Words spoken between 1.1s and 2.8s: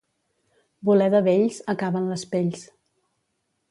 de vells, acaba en les pells.